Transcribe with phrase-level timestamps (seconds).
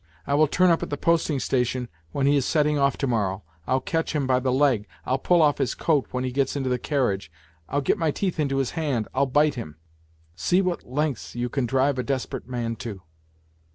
[0.25, 3.43] I will turn up at the posting station when he is setting off to morrow,
[3.67, 6.69] I'll catch him by the leg, I'll pull off his coat when he gets into
[6.71, 7.31] the carriage.
[7.69, 9.75] I'll get my teeth into his hand, I'll bite him."
[10.35, 13.03] See what lengths you can drive a desperate man to